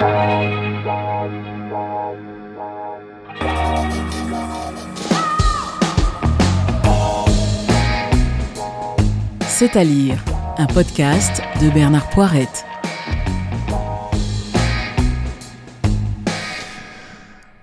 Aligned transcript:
C'est 0.00 0.06
à 9.76 9.84
lire, 9.84 10.24
un 10.56 10.66
podcast 10.66 11.42
de 11.60 11.68
Bernard 11.68 12.08
Poirette. 12.08 12.64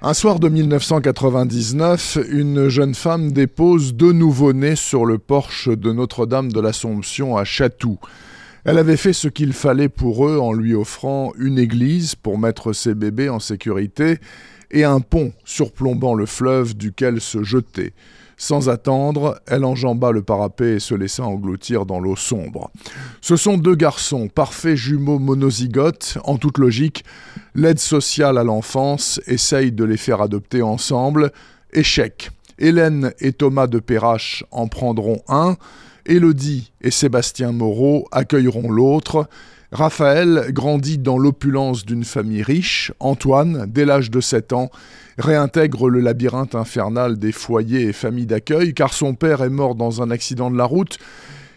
Un 0.04 0.14
soir 0.14 0.40
de 0.40 0.48
1999, 0.48 2.20
une 2.30 2.70
jeune 2.70 2.94
femme 2.94 3.32
dépose 3.32 3.96
deux 3.96 4.12
nouveau-nés 4.12 4.76
sur 4.76 5.06
le 5.06 5.18
porche 5.18 5.70
de 5.70 5.92
Notre-Dame 5.92 6.52
de 6.52 6.60
l'Assomption 6.60 7.36
à 7.36 7.46
Chatou. 7.46 7.98
Elle 8.68 8.80
avait 8.80 8.98
fait 8.98 9.14
ce 9.14 9.30
qu'il 9.30 9.54
fallait 9.54 9.88
pour 9.88 10.28
eux 10.28 10.40
en 10.40 10.52
lui 10.52 10.76
offrant 10.76 11.32
une 11.40 11.58
église 11.58 12.16
pour 12.16 12.38
mettre 12.38 12.74
ses 12.74 12.96
bébés 12.96 13.30
en 13.30 13.40
sécurité 13.40 14.18
et 14.72 14.84
un 14.84 15.00
pont 15.00 15.32
surplombant 15.46 16.14
le 16.14 16.26
fleuve 16.26 16.76
duquel 16.76 17.22
se 17.22 17.44
jeter. 17.44 17.94
Sans 18.36 18.68
attendre, 18.68 19.40
elle 19.48 19.64
enjamba 19.64 20.12
le 20.12 20.22
parapet 20.22 20.74
et 20.74 20.80
se 20.80 20.94
laissa 20.94 21.24
engloutir 21.24 21.86
dans 21.86 22.02
l'eau 22.02 22.18
sombre. 22.18 22.70
Ce 23.22 23.38
sont 23.38 23.58
deux 23.58 23.76
garçons, 23.76 24.28
parfaits 24.28 24.76
jumeaux 24.76 25.18
monozygotes, 25.18 26.18
en 26.26 26.38
toute 26.38 26.58
logique. 26.58 27.06
L'aide 27.56 27.80
sociale 27.80 28.38
à 28.38 28.44
l'enfance 28.44 29.22
essaye 29.28 29.72
de 29.72 29.86
les 29.86 29.96
faire 29.96 30.22
adopter 30.22 30.62
ensemble. 30.62 31.32
Échec. 31.72 32.32
Hélène 32.60 33.14
et 33.20 33.32
Thomas 33.32 33.68
de 33.68 33.80
Perrache 33.80 34.44
en 34.52 34.68
prendront 34.68 35.22
un. 35.30 35.56
Élodie 36.08 36.72
et 36.82 36.92
Sébastien 36.92 37.52
Moreau 37.52 38.08
accueilleront 38.12 38.72
l'autre. 38.72 39.28
Raphaël 39.72 40.48
grandit 40.52 40.98
dans 40.98 41.18
l'opulence 41.18 41.86
d'une 41.86 42.06
famille 42.06 42.42
riche. 42.42 42.94
Antoine, 43.00 43.66
dès 43.68 43.86
l'âge 43.86 44.10
de 44.10 44.22
7 44.22 44.54
ans, 44.54 44.72
réintègre 45.18 45.90
le 45.90 46.00
labyrinthe 46.00 46.56
infernal 46.56 47.20
des 47.20 47.34
foyers 47.34 47.84
et 47.84 47.94
familles 47.94 48.26
d'accueil, 48.26 48.74
car 48.74 48.94
son 48.94 49.14
père 49.14 49.44
est 49.44 49.50
mort 49.50 49.76
dans 49.76 50.02
un 50.02 50.10
accident 50.10 50.50
de 50.50 50.58
la 50.58 50.64
route, 50.64 50.98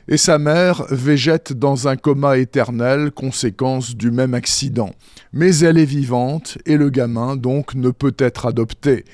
et 0.09 0.17
sa 0.17 0.39
mère 0.39 0.85
végète 0.91 1.53
dans 1.53 1.87
un 1.87 1.97
coma 1.97 2.39
éternel, 2.39 3.13
conséquence 3.13 3.95
du 3.95 4.11
même 4.11 4.35
accident. 4.35 4.91
Mais 5.33 5.59
elle 5.59 5.79
est 5.79 5.85
vivante, 5.85 6.59
et 6.67 6.77
le 6.77 6.91
gamin 6.91 7.37
donc 7.37 7.77
ne 7.77 7.91
peut 7.91 8.17
être 8.19 8.47
adopté. 8.47 9.05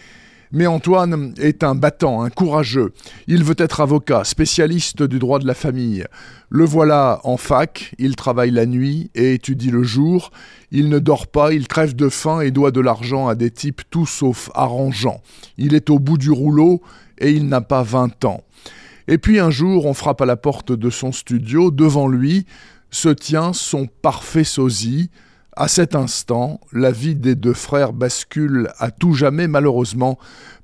Mais 0.52 0.66
Antoine 0.66 1.34
est 1.38 1.64
un 1.64 1.74
battant, 1.74 2.22
un 2.22 2.30
courageux. 2.30 2.92
Il 3.26 3.44
veut 3.44 3.56
être 3.58 3.80
avocat, 3.80 4.24
spécialiste 4.24 5.02
du 5.02 5.18
droit 5.18 5.38
de 5.38 5.46
la 5.46 5.54
famille. 5.54 6.04
Le 6.48 6.64
voilà 6.64 7.20
en 7.24 7.36
fac, 7.36 7.94
il 7.98 8.14
travaille 8.14 8.52
la 8.52 8.66
nuit 8.66 9.10
et 9.14 9.34
étudie 9.34 9.70
le 9.70 9.82
jour. 9.82 10.30
Il 10.70 10.88
ne 10.88 10.98
dort 10.98 11.26
pas, 11.26 11.52
il 11.52 11.66
crève 11.66 11.96
de 11.96 12.08
faim 12.08 12.40
et 12.40 12.50
doit 12.50 12.70
de 12.70 12.80
l'argent 12.80 13.26
à 13.26 13.34
des 13.34 13.50
types 13.50 13.82
tout 13.90 14.06
sauf 14.06 14.50
arrangeants. 14.54 15.20
Il 15.58 15.74
est 15.74 15.90
au 15.90 15.98
bout 15.98 16.18
du 16.18 16.30
rouleau 16.30 16.80
et 17.18 17.32
il 17.32 17.48
n'a 17.48 17.60
pas 17.60 17.82
vingt 17.82 18.24
ans. 18.24 18.42
Et 19.08 19.18
puis 19.18 19.38
un 19.38 19.50
jour, 19.50 19.86
on 19.86 19.94
frappe 19.94 20.20
à 20.20 20.26
la 20.26 20.36
porte 20.36 20.72
de 20.72 20.90
son 20.90 21.12
studio. 21.12 21.70
Devant 21.70 22.08
lui 22.08 22.46
se 22.90 23.08
tient 23.08 23.52
son 23.52 23.86
parfait 23.86 24.44
sosie, 24.44 25.10
à 25.56 25.68
cet 25.68 25.94
instant, 25.94 26.60
la 26.72 26.90
vie 26.90 27.14
des 27.14 27.34
deux 27.34 27.54
frères 27.54 27.94
bascule 27.94 28.70
à 28.78 28.90
tout 28.90 29.14
jamais, 29.14 29.48
malheureusement, 29.48 30.18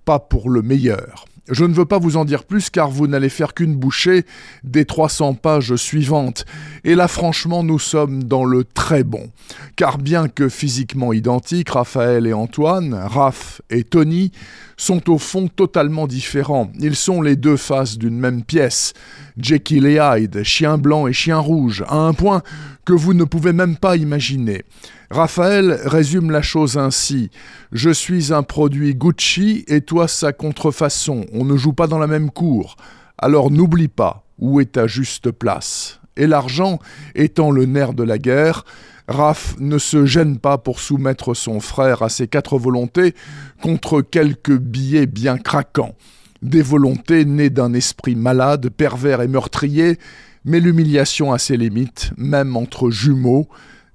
pas 0.04 0.18
pour 0.18 0.50
le 0.50 0.60
meilleur. 0.60 1.24
Je 1.48 1.64
ne 1.64 1.74
veux 1.74 1.84
pas 1.84 1.98
vous 1.98 2.16
en 2.16 2.24
dire 2.24 2.44
plus 2.44 2.70
car 2.70 2.88
vous 2.88 3.08
n'allez 3.08 3.28
faire 3.28 3.52
qu'une 3.52 3.74
bouchée 3.74 4.24
des 4.62 4.84
300 4.84 5.34
pages 5.34 5.74
suivantes. 5.74 6.44
Et 6.84 6.94
là 6.94 7.08
franchement 7.08 7.64
nous 7.64 7.80
sommes 7.80 8.22
dans 8.22 8.44
le 8.44 8.62
très 8.62 9.02
bon. 9.02 9.28
Car 9.74 9.98
bien 9.98 10.28
que 10.28 10.48
physiquement 10.48 11.12
identiques, 11.12 11.70
Raphaël 11.70 12.28
et 12.28 12.32
Antoine, 12.32 12.94
Raph 12.94 13.60
et 13.70 13.82
Tony, 13.82 14.30
sont 14.76 15.10
au 15.10 15.18
fond 15.18 15.48
totalement 15.48 16.06
différents. 16.06 16.70
Ils 16.78 16.96
sont 16.96 17.20
les 17.22 17.36
deux 17.36 17.56
faces 17.56 17.98
d'une 17.98 18.18
même 18.18 18.44
pièce. 18.44 18.92
Jekyll 19.36 19.86
et 19.86 19.98
Hyde, 20.00 20.44
chien 20.44 20.78
blanc 20.78 21.08
et 21.08 21.12
chien 21.12 21.38
rouge, 21.38 21.84
à 21.88 21.96
un 21.96 22.12
point 22.12 22.42
que 22.84 22.92
vous 22.92 23.14
ne 23.14 23.24
pouvez 23.24 23.52
même 23.52 23.76
pas 23.76 23.96
imaginer. 23.96 24.64
Raphaël 25.12 25.78
résume 25.84 26.30
la 26.30 26.40
chose 26.40 26.78
ainsi 26.78 27.28
Je 27.70 27.90
suis 27.90 28.32
un 28.32 28.42
produit 28.42 28.94
Gucci 28.94 29.62
et 29.68 29.82
toi 29.82 30.08
sa 30.08 30.32
contrefaçon. 30.32 31.26
On 31.34 31.44
ne 31.44 31.54
joue 31.58 31.74
pas 31.74 31.86
dans 31.86 31.98
la 31.98 32.06
même 32.06 32.30
cour. 32.30 32.76
Alors 33.18 33.50
n'oublie 33.50 33.88
pas 33.88 34.24
où 34.38 34.58
est 34.58 34.72
ta 34.72 34.86
juste 34.86 35.30
place. 35.30 36.00
Et 36.16 36.26
l'argent 36.26 36.78
étant 37.14 37.50
le 37.50 37.66
nerf 37.66 37.92
de 37.92 38.04
la 38.04 38.16
guerre, 38.16 38.64
Raph 39.06 39.54
ne 39.58 39.76
se 39.76 40.06
gêne 40.06 40.38
pas 40.38 40.56
pour 40.56 40.80
soumettre 40.80 41.34
son 41.34 41.60
frère 41.60 42.00
à 42.00 42.08
ses 42.08 42.26
quatre 42.26 42.56
volontés 42.56 43.14
contre 43.60 44.00
quelques 44.00 44.56
billets 44.56 45.06
bien 45.06 45.36
craquants. 45.36 45.94
Des 46.40 46.62
volontés 46.62 47.26
nées 47.26 47.50
d'un 47.50 47.74
esprit 47.74 48.16
malade, 48.16 48.70
pervers 48.70 49.20
et 49.20 49.28
meurtrier, 49.28 49.98
mais 50.46 50.58
l'humiliation 50.58 51.34
a 51.34 51.38
ses 51.38 51.58
limites, 51.58 52.12
même 52.16 52.56
entre 52.56 52.88
jumeaux, 52.90 53.46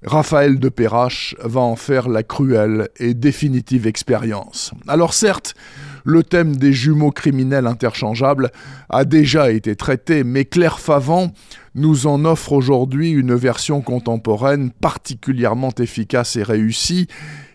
Raphaël 0.04 0.60
de 0.60 0.70
Perrache 0.70 1.36
va 1.44 1.62
en 1.62 1.76
faire 1.76 2.08
la 2.08 2.22
cruelle 2.22 2.90
et 2.98 3.16
définitive 3.16 3.88
expérience. 3.88 4.72
Alors 4.88 5.14
certes, 5.14 5.56
le 6.04 6.22
thème 6.22 6.56
des 6.56 6.72
jumeaux 6.72 7.12
criminels 7.12 7.66
interchangeables 7.66 8.52
a 8.90 9.06
déjà 9.06 9.52
été 9.52 9.76
traité, 9.76 10.24
mais 10.24 10.46
Claire 10.46 10.80
Favant 10.80 11.34
nous 11.74 12.06
en 12.06 12.26
offre 12.26 12.54
aujourd'hui 12.54 13.10
une 13.10 13.34
version 13.34 13.82
contemporaine 13.82 14.72
particulièrement 14.72 15.74
efficace 15.80 16.36
et 16.36 16.44
réussie, 16.44 17.08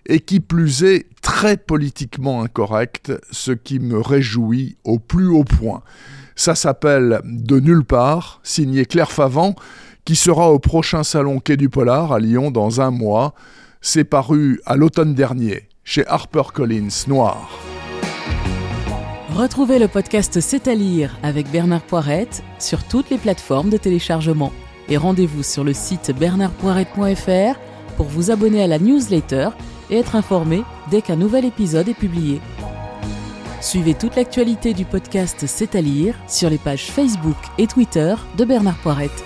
et 0.07 0.19
qui 0.19 0.41
plus 0.41 0.83
est 0.83 1.07
très 1.23 1.57
politiquement 1.57 2.43
incorrecte, 2.43 3.13
ce 3.31 3.53
qui 3.53 3.79
me 3.79 4.01
réjouit 4.01 4.77
au 4.83 4.99
plus 4.99 5.29
haut 5.29 5.45
point. 5.45 5.83
Ça 6.35 6.55
s'appelle 6.55 7.21
De 7.25 7.61
nulle 7.61 7.85
part, 7.85 8.41
signé 8.43 8.85
Claire 8.85 9.13
Favant, 9.13 9.55
qui 10.05 10.17
sera 10.17 10.51
au 10.51 10.59
prochain 10.59 11.05
salon 11.05 11.41
Quai 11.41 11.57
du 11.57 11.69
Polar 11.69 12.13
à 12.13 12.19
Lyon 12.19 12.51
dans 12.51 12.81
un 12.81 12.91
mois. 12.91 13.35
C'est 13.81 14.05
paru 14.05 14.61
à 14.67 14.77
l'automne 14.77 15.15
dernier 15.15 15.69
chez 15.85 16.07
HarperCollins 16.07 17.07
Noir. 17.09 17.51
Retrouvez 19.35 19.79
le 19.79 19.89
podcast 19.89 20.41
C'est 20.41 20.69
à 20.69 20.75
lire 20.75 21.17
avec 21.23 21.51
Bernard 21.51 21.83
Poirette 21.83 22.43
sur 22.59 22.85
toutes 22.85 23.11
les 23.11 23.19
plateformes 23.19 23.71
de 23.71 23.79
téléchargement. 23.79 24.53
Et 24.89 24.97
rendez-vous 24.97 25.43
sur 25.43 25.65
le 25.65 25.73
site 25.73 26.13
bernardpoirette.fr 26.19 27.59
pour 27.97 28.07
vous 28.07 28.31
abonner 28.31 28.63
à 28.63 28.67
la 28.67 28.79
newsletter 28.79 29.51
et 29.91 29.99
être 29.99 30.17
informé 30.17 30.65
dès 30.91 31.03
qu'un 31.03 31.17
nouvel 31.17 31.45
épisode 31.45 31.89
est 31.89 31.95
publié. 31.95 32.41
Suivez 33.61 33.95
toute 33.95 34.17
l'actualité 34.17 34.75
du 34.75 34.85
podcast 34.85 35.45
C'est 35.47 35.77
à 35.77 35.81
lire 35.81 36.15
sur 36.29 36.51
les 36.51 36.59
pages 36.59 36.91
Facebook 36.91 37.37
et 37.59 37.67
Twitter 37.67 38.15
de 38.37 38.45
Bernard 38.45 38.79
Poirette. 38.83 39.25